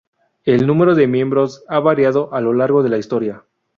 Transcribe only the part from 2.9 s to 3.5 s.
historia.